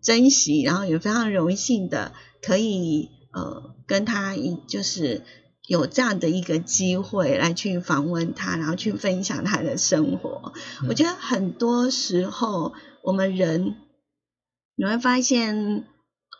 [0.00, 5.22] 珍惜，然后也非常荣幸的可以呃跟他一就是。
[5.66, 10.52] 有这样的一个机会来去访问他，然后去分享他的生活。
[10.88, 13.74] 我觉得很多时候我们人
[14.76, 15.84] 你会发现，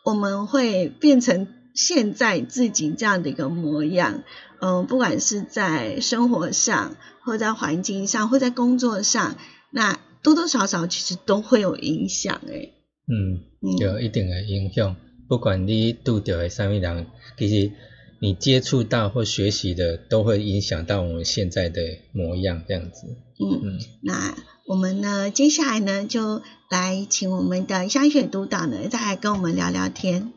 [0.05, 4.23] 我们会变成现在自己这样的一个模样。
[4.61, 9.35] 嗯，不管是在生活上，或在环境上，或在工作上，
[9.71, 12.39] 那多多少少其实都会有影响。
[12.47, 12.71] 哎，
[13.11, 14.95] 嗯，有一定的影响。
[15.27, 17.07] 不管你遇到的什么人，
[17.37, 17.71] 其实。
[18.19, 23.15] 你接触到或学习的，都会影响到我们现在的模样，这样子。
[23.39, 23.79] 嗯嗯。
[24.01, 30.33] 那我们呢，接下来呢，就来请我们的香雪督导呢，再来跟我们聊聊天。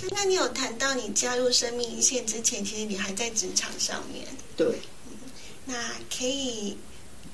[0.00, 4.26] 刚刚你有谈到，你加入生命一线之前，其实你还在职场上面。
[4.56, 4.66] 对。
[5.10, 5.16] 嗯。
[5.66, 5.74] 那
[6.16, 6.76] 可以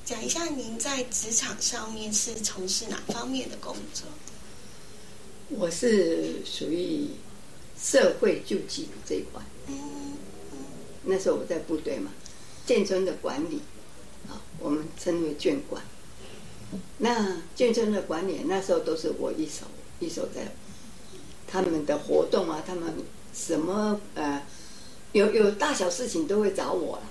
[0.03, 4.07] 讲一下，您在职场上面是从事哪方面的工作？
[5.49, 7.07] 我是属于
[7.75, 9.41] 社会救济这一块。
[11.05, 12.11] 那时候我在部队嘛，
[12.65, 13.61] 建村的管理，
[14.27, 15.81] 啊，我们称为眷管。
[16.99, 19.65] 那建村的管理那时候都是我一手
[19.99, 20.51] 一手在，
[21.47, 22.93] 他们的活动啊，他们
[23.33, 24.43] 什么呃，
[25.13, 27.03] 有有大小事情都会找我了，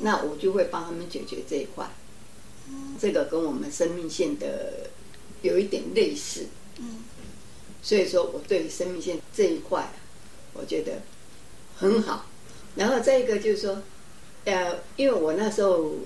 [0.00, 1.88] 那我就会帮他们解决这一块。
[2.98, 4.90] 这个跟我们生命线的
[5.42, 6.46] 有一点类似。
[6.78, 7.04] 嗯，
[7.82, 9.92] 所以说我对生命线这一块。
[11.84, 12.24] 很好，
[12.76, 13.82] 然后再一个就是说，
[14.46, 15.96] 呃，因为我那时候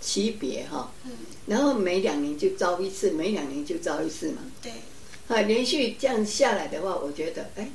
[0.00, 1.12] 级别哈，嗯，
[1.46, 4.72] 然后每两年就招一次，每两年就招一次嘛，对，
[5.28, 7.70] 啊，连续这样下来的话，我觉得，哎，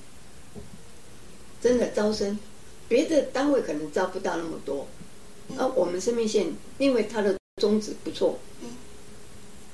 [1.61, 2.39] 真的招生，
[2.87, 4.87] 别的单位可能招不到那么多，
[5.55, 8.69] 啊，我们生命线因为它的宗旨不错，嗯，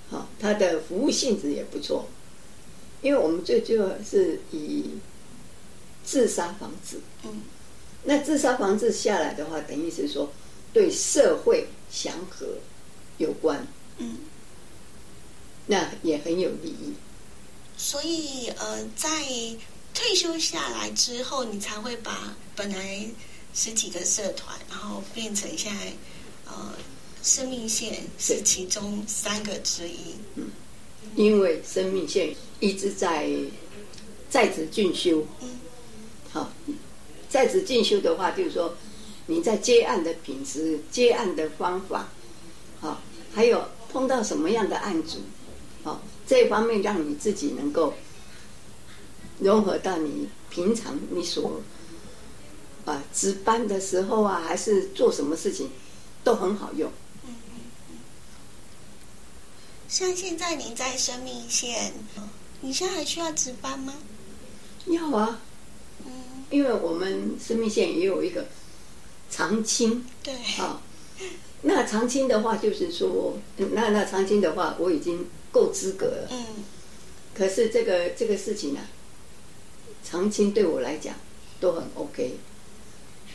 [0.10, 2.10] 好，它的服务性质也不错，
[3.02, 4.98] 因为我们最主要是以。
[6.04, 7.42] 自杀防治，嗯，
[8.04, 10.32] 那自杀防治下来的话，等于是说
[10.74, 12.48] 对社会祥和
[13.18, 14.18] 有关，嗯，
[15.68, 16.94] 那也很有利益。
[17.78, 19.10] 所以，呃，在
[19.94, 23.08] 退休下来之后，你才会把本来
[23.54, 25.94] 十几个社团，然后变成现在，
[26.46, 26.74] 呃，
[27.22, 30.16] 生命线是其中三个之一。
[30.36, 30.48] 嗯，
[31.16, 33.30] 因为生命线一直在
[34.30, 35.26] 在职进修。
[35.42, 35.60] 嗯。
[36.32, 36.52] 好，
[37.28, 38.76] 在职进修的话，就是说
[39.26, 42.10] 你在接案的品质、接案的方法，
[42.80, 43.02] 好，
[43.34, 45.20] 还有碰到什么样的案主，
[45.84, 47.96] 好，这一方面让你自己能够
[49.40, 51.62] 融合到你平常你所
[52.86, 55.72] 啊值班的时候啊，还是做什么事情
[56.24, 56.92] 都很好用。
[57.26, 57.54] 嗯嗯
[57.90, 57.98] 嗯。
[59.88, 61.94] 像现在你在生命线，
[62.62, 63.96] 你现在还需要值班吗？
[64.86, 65.40] 要啊。
[66.50, 68.48] 因为我们生命线也有一个
[69.30, 70.82] 长青，对，啊，
[71.62, 76.28] 那长青的话，就是说，那那长青的话，我已经够资格了。
[76.32, 76.46] 嗯。
[77.36, 78.82] 可是这个这个事情呢，
[80.04, 81.16] 长青对我来讲
[81.60, 82.38] 都很 OK。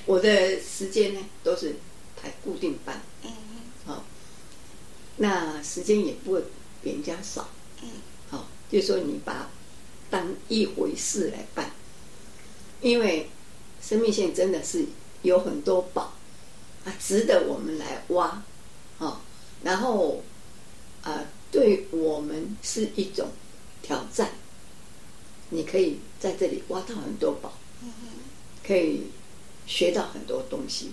[0.07, 1.77] 我的时间呢都是
[2.21, 3.01] 排固定班。
[3.23, 3.31] 嗯
[3.87, 4.05] 好，
[5.17, 6.43] 那时间也不会
[6.83, 7.49] 比人家少。
[7.83, 7.89] 嗯。
[8.31, 9.49] 好，就说你把
[10.11, 11.71] 当一回事来办，
[12.85, 13.29] 因为
[13.83, 14.85] 生命线真的是
[15.23, 16.13] 有很多宝。
[16.85, 18.43] 啊，值得我们来挖，
[18.99, 19.17] 哦，
[19.63, 20.23] 然后，
[21.03, 23.27] 啊，对我们是一种
[23.81, 24.33] 挑战。
[25.49, 27.55] 你可以在这里挖到很多宝，
[28.63, 29.05] 可以
[29.67, 30.93] 学到很多东西。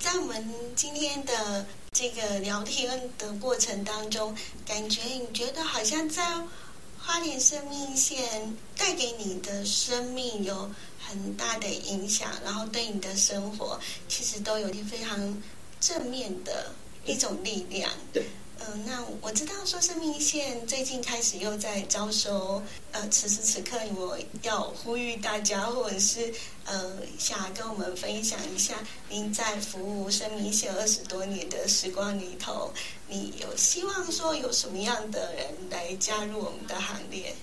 [0.00, 4.36] 在我们今天的这个聊天的过程当中，
[4.66, 6.42] 感觉你觉得好像在
[7.04, 10.70] 花莲生命线带给你的生命有。
[11.04, 13.78] 很大的影响，然后对你的生活
[14.08, 15.42] 其实都有一非常
[15.80, 16.72] 正面的
[17.04, 17.90] 一种力量。
[18.12, 18.24] 对，
[18.64, 26.32] 嗯，那我知道说生命线最近开始又在招收，呃，此时此刻我要呼吁大家，或者是
[26.64, 28.76] 呃，想跟我们分享一下
[29.08, 32.72] 您在服务生命线二十多年的时光里头，
[33.08, 37.34] 你有希望说有什么样的人来加入我们的行列？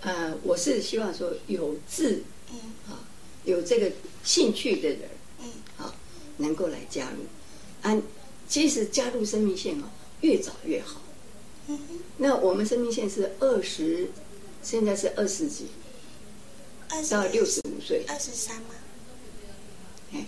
[0.00, 2.58] 呃，我是希望说有志，嗯，
[2.88, 3.04] 啊，
[3.44, 3.92] 有这个
[4.24, 5.10] 兴趣的人，
[5.40, 5.94] 嗯，好，
[6.38, 7.26] 能够来加入。
[7.80, 7.96] 啊，
[8.48, 9.84] 其实加入生命线哦，
[10.22, 11.02] 越早越好。
[11.66, 11.78] 嗯。
[12.16, 14.08] 那我们生命线是二十，
[14.62, 15.66] 现在是二十几，
[17.10, 18.04] 到六十五岁。
[18.08, 18.74] 二十三吗？
[20.14, 20.26] 哎，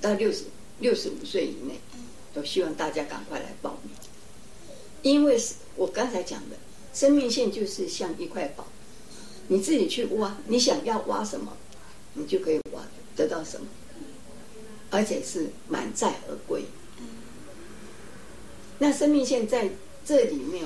[0.00, 0.44] 到六十
[0.78, 1.80] 六十五岁以内，
[2.32, 3.92] 都希望大家赶快来报名。
[5.02, 6.56] 因为是我刚才讲的，
[6.94, 8.66] 生命线就是像一块宝。
[9.48, 11.56] 你自己去挖，你想要挖什么，
[12.14, 12.82] 你就可以挖
[13.14, 13.66] 得到什么，
[14.90, 16.64] 而且是满载而归。
[18.78, 19.70] 那生命线在
[20.04, 20.64] 这里面，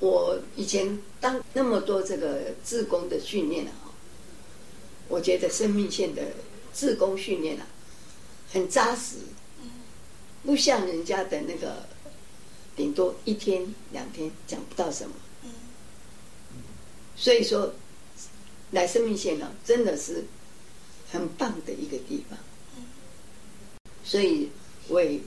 [0.00, 3.72] 我以前当那么多这个自工的训练啊，
[5.08, 6.22] 我觉得生命线的
[6.72, 7.66] 自工训练啊，
[8.52, 9.16] 很扎实，
[10.44, 11.86] 不像人家的那个，
[12.76, 15.14] 顶多一天两天讲不到什么。
[17.16, 17.74] 所以说。
[18.72, 20.26] 来生命线呢，真的是
[21.10, 22.38] 很棒的一个地方，
[24.04, 24.50] 所以
[24.88, 25.18] 我也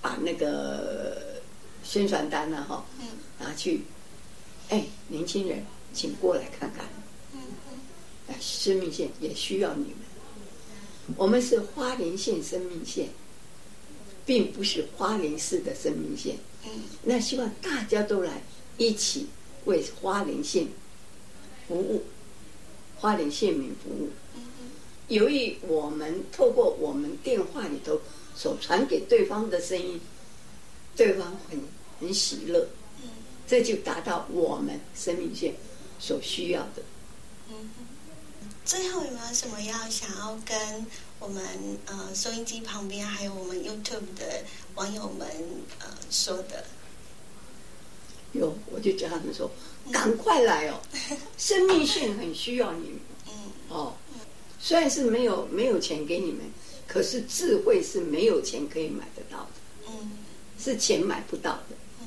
[0.00, 1.40] 把那个
[1.82, 2.84] 宣传单呢，哈，
[3.38, 3.82] 拿去，
[4.68, 6.86] 哎，年轻人，请过来看看，
[8.28, 9.96] 哎，生命线也需要你们。
[11.16, 13.08] 我们是花莲县生命线，
[14.24, 16.36] 并不是花莲市的生命线。
[17.02, 18.42] 那希望大家都来
[18.76, 19.26] 一起
[19.64, 20.68] 为花莲县
[21.66, 22.04] 服务。
[22.96, 24.10] 花莲县民服务，
[25.08, 27.98] 由于我们透过我们电话里头
[28.40, 30.00] 所传给对方的声音，
[30.96, 31.60] 对方很
[32.00, 32.66] 很喜乐，
[33.46, 35.54] 这就达到我们生命线
[35.98, 36.82] 所需要的。
[37.50, 37.68] 嗯
[38.64, 40.86] 最后有没有什么要想要跟
[41.18, 41.44] 我们
[41.86, 44.44] 呃收音机旁边还有我们 YouTube 的
[44.76, 45.26] 网友们
[45.80, 46.64] 呃说的？
[48.32, 49.50] 有，我就叫他们说。
[49.92, 50.80] 赶快来哦！
[51.36, 53.00] 生命线很需要你们。
[53.26, 53.32] 嗯。
[53.68, 53.94] 哦。
[54.60, 56.44] 虽然是没有没有钱给你们，
[56.92, 59.50] 可是智慧是没有钱可以买得到的。
[59.88, 60.10] 嗯。
[60.58, 61.76] 是钱买不到的。
[62.00, 62.06] 嗯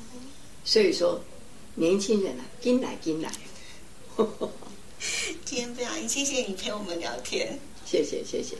[0.62, 1.20] 所以说，
[1.74, 3.32] 年轻人啊，跟来跟来。
[5.44, 7.58] 今天非常谢谢你陪我们聊天。
[7.84, 8.56] 谢谢谢谢。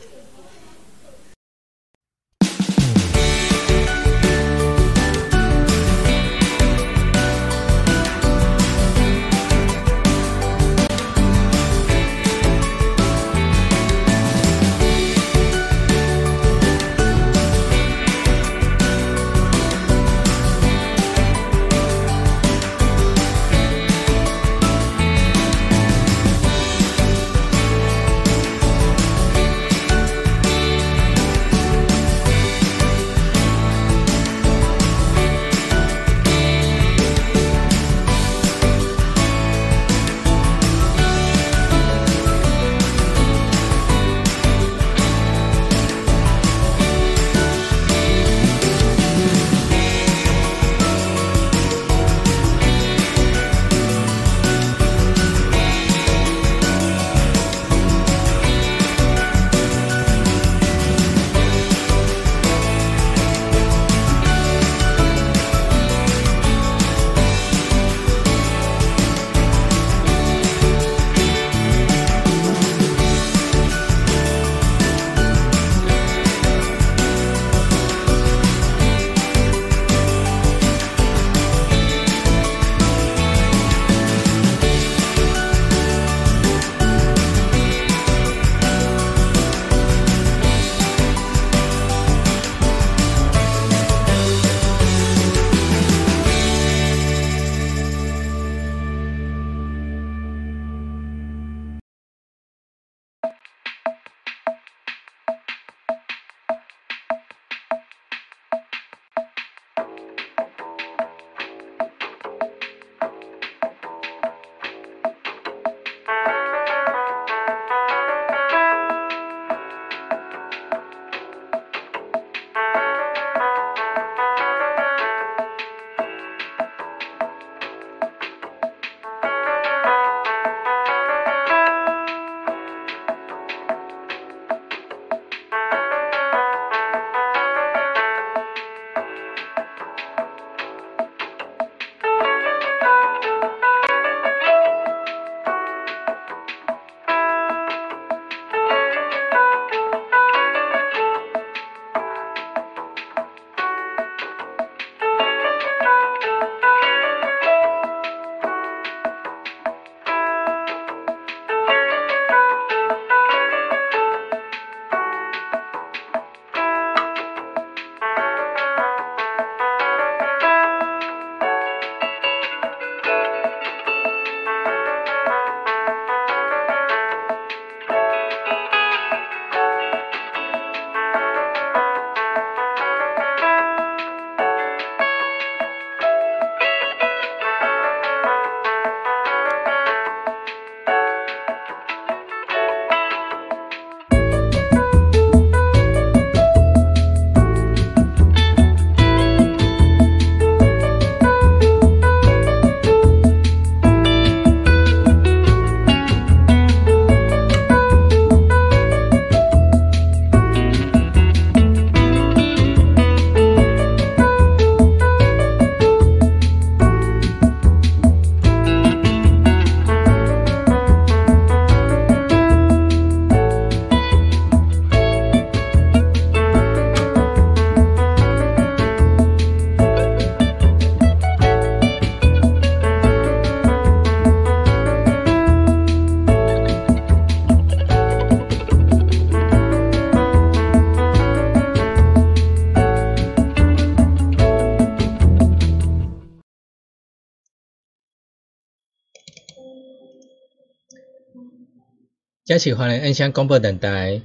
[252.55, 254.21] 嘉是华人音响广播电台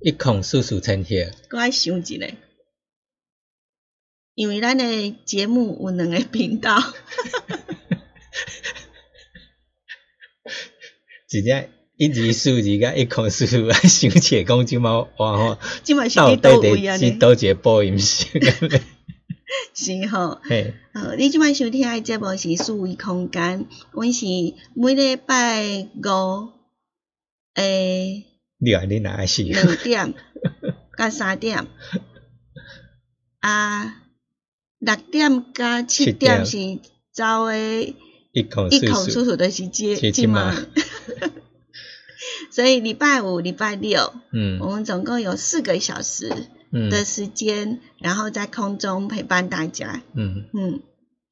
[0.00, 1.34] 一孔叔叔陈谢。
[1.50, 2.30] 我爱想一个，
[4.34, 6.80] 因为咱的节目有两个频道。
[11.28, 15.54] 直 接一字数字甲一孔叔叔来想起讲即毛话吼，
[16.36, 18.26] 到底伫是倒一个播音室。
[19.74, 20.40] 是吼，
[20.94, 24.24] 呃，你即摆收听诶节目是数位空间，阮是
[24.74, 26.52] 每礼拜五
[27.54, 28.26] 诶？
[29.52, 30.14] 两点
[30.96, 31.66] 甲三点，
[33.40, 34.02] 啊，
[34.78, 36.58] 六点甲七点是
[37.12, 37.94] 走诶，
[38.32, 39.96] 一口一口叔叔的时间。
[42.50, 46.28] 所以礼拜五、礼拜六，嗯，我们总共有四个小时。
[46.88, 50.04] 的时间，然后在空中陪伴大家。
[50.14, 50.80] 嗯嗯，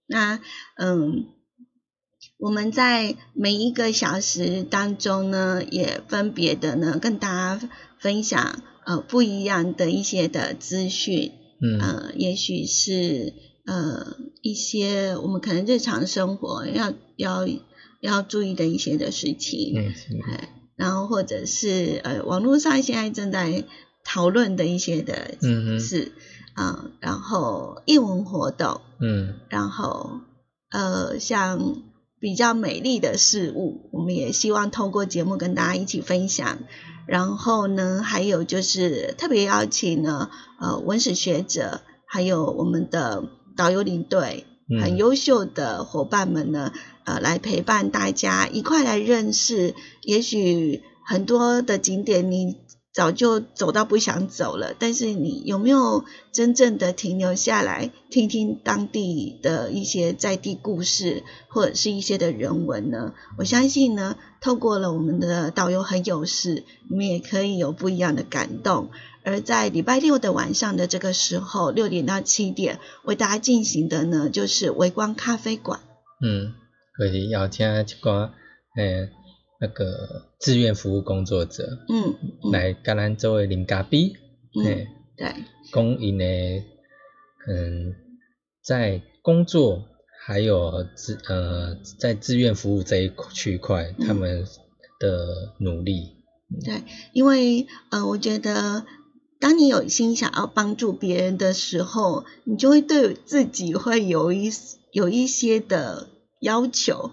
[0.09, 0.41] 那
[0.75, 1.27] 嗯，
[2.39, 7.28] 我们在每一个小时当中呢，也分别的呢跟大
[7.59, 7.68] 家
[7.99, 11.32] 分享呃不一样的一些的资讯。
[11.61, 13.34] 嗯，呃，也许是
[13.66, 17.47] 呃一些我们可能日常生活要要
[18.01, 19.74] 要注意的一些的事情。
[19.76, 19.93] 嗯，
[20.76, 23.64] 然后或者是呃网络上现在正在。
[24.05, 25.36] 讨论的一些的
[25.78, 26.12] 事
[26.55, 30.20] 啊，然后艺文活动，嗯，然后
[30.70, 31.82] 呃，像
[32.21, 36.59] 比较美丽的事物，我们也希望透过节目跟大家一起分享。
[37.07, 43.25] 然后呢，还有就是特别邀请呢，呃，文史学者，还有我们的
[43.57, 44.45] 导游领队，
[44.81, 46.73] 很优秀的伙伴们呢，
[47.05, 49.75] 呃，来陪伴大家一块来认识。
[50.03, 52.57] 也许很多的景点你。
[52.99, 63.14] 早就走到不想走了，但是你有没有真正的停留下来，听听当地的一些在地故事，或者是一些的人文呢？
[63.38, 68.90] 我相信呢，透过了我们的导游很有事，你们也可以有不一样的感动。
[69.22, 75.78] 而在礼拜六的晚上的这个时候，六点到七点，为大家进行的呢，就是微光咖啡馆。
[76.20, 76.53] 嗯，
[76.96, 78.32] 可以邀请一个，
[78.76, 79.11] 诶。
[79.61, 84.14] 那个志愿服务工作者，嗯，来跟咱作为邻家比，
[84.54, 84.86] 嗯，
[85.16, 85.34] 对，
[85.72, 86.24] 公营的，
[87.48, 87.94] 嗯，
[88.62, 89.84] 在工作
[90.24, 94.46] 还有志呃在志愿服务这一区块，他们
[95.00, 96.16] 的努力，
[96.64, 98.84] 对，因为呃，我觉得
[99.40, 104.50] 当你有心想要帮助别人的时候，你就会对自己会有一
[104.92, 106.09] 有一些的
[106.40, 107.11] 要求，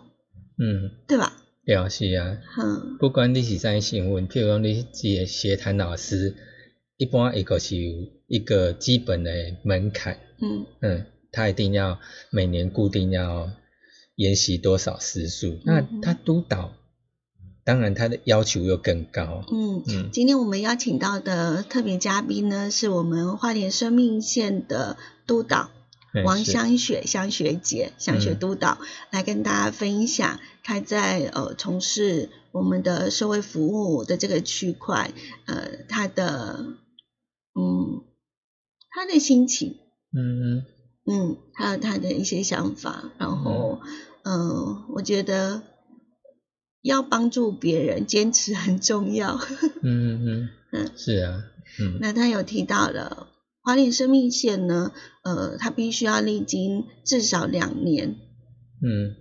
[0.59, 1.34] 嗯，对吧？
[1.65, 2.37] 了是啊，
[2.99, 6.35] 不管你是啥新闻，譬如讲你一个协谈老师，
[6.97, 9.31] 一般一个是有一个基本的
[9.63, 10.65] 门槛，嗯。
[10.81, 11.99] 嗯，他一定要
[12.29, 13.49] 每年固定要
[14.15, 16.73] 研习多少时数，那他督导，
[17.63, 19.43] 当然他的要求又更高。
[19.51, 25.71] 嗯嗯，今天我们邀请到的特别嘉宾呢，是我们花莲生命线的督导。
[26.23, 28.77] 王香雪香雪姐，香雪督导
[29.11, 35.11] 来跟大家分享，她在呃从事我们的社会服务的这个区块，
[35.45, 36.65] 呃，她的
[37.53, 38.03] 嗯
[38.89, 39.75] 她的心情，
[40.15, 40.63] 嗯
[41.05, 43.79] 嗯，还有她的一些想法，然后
[44.23, 45.63] 嗯，我觉得
[46.81, 49.39] 要帮助别人，坚持很重要。
[49.83, 51.43] 嗯嗯嗯，是啊，
[51.79, 53.27] 嗯，那他有提到了。
[53.65, 54.91] 华联生命线呢，
[55.23, 58.15] 呃，它必须要历经至少两年，
[58.79, 59.15] 嗯，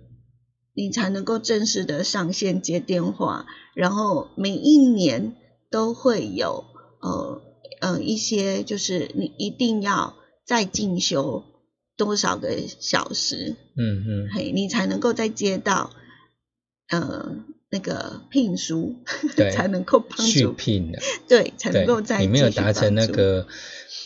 [0.75, 5.35] 你才能够正式的上线接电话，然后每一年
[5.71, 6.63] 都会有
[7.01, 7.41] 呃
[7.81, 10.15] 呃一些，就是你一定要
[10.45, 11.43] 再进修
[11.97, 15.89] 多少个小时，嗯嗯，嘿，你才能够再接到
[16.89, 17.43] 呃
[17.75, 18.95] 那个聘书，
[19.35, 20.53] 对， 才能够帮助。
[20.53, 23.45] 聘的， 对，才能够在你没有达成那个。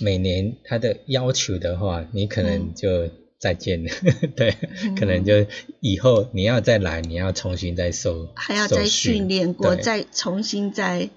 [0.02, 3.92] 每年他的要求的话，你可能就再见了，
[4.34, 4.56] 对，
[4.98, 5.46] 可能就
[5.82, 9.28] 以后你要再来，你要重新再受，还要再训。
[9.28, 11.10] 练过，再重新再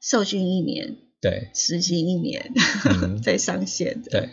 [0.00, 2.52] 受训一年，对，实习一年，
[3.24, 4.02] 再上线。
[4.08, 4.28] 对，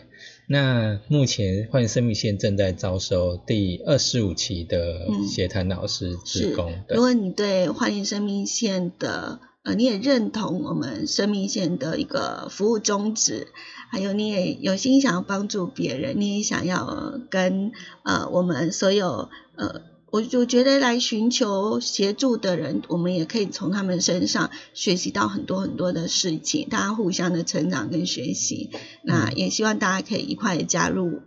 [0.48, 6.72] 那目前幻生命线正在招收第二十五期的协谈老师职工。
[6.88, 13.48] 如果你对幻影生命线的呃，你也认同我们生命线的一个服务宗旨，
[13.90, 17.72] 还有你也有心想要帮助别人，你也想要跟
[18.04, 19.82] 呃我们所有呃，
[20.16, 28.70] 我就觉得来寻求协助的人，我们也可以从他们身上学习到很多很多的事情，大家互相的成长跟学习。
[29.02, 31.20] 那也希望大家可以一块加入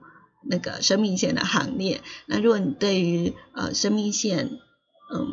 [0.44, 2.02] 那个生命线的行列。
[2.26, 4.50] 那如果你对于呃生命线，
[5.14, 5.28] 嗯，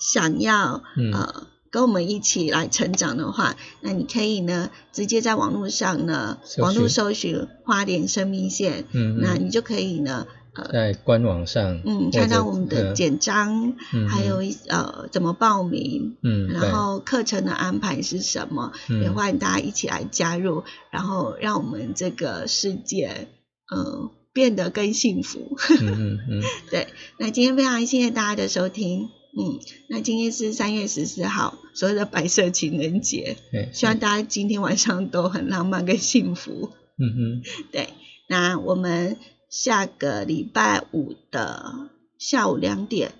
[0.00, 0.82] 想要
[1.12, 1.46] 呃。
[1.68, 10.35] 跟我们一起来成长的话，那你可以呢，直接在网络上呢，网络搜寻花莲生命线，嗯，那你就可以呢，呃，
[10.72, 23.28] 在官网上，嗯，看到我们的简章，嗯，还有一呃怎么报名，嗯，然后课程的安排是什么，也欢迎大家一起来加入，然后让我们这个世界，
[23.74, 26.88] 嗯，变得更幸福，嗯嗯嗯， 对，
[27.18, 29.08] 那今天非常谢谢大家的收听。
[29.38, 33.36] 嗯，那今天是三月十四号，所谓的白色情人节，
[33.70, 36.70] 希望大家今天晚上都很浪漫跟幸福。
[36.98, 37.90] 嗯哼，对，
[38.30, 39.18] 那我们
[39.48, 43.12] 下个礼拜五的下午两点，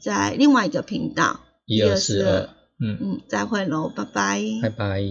[0.00, 2.48] 在另外一个频道一二四二，
[2.78, 2.98] 嗯。
[3.00, 5.02] 嗯，再会喽，拜拜，拜拜。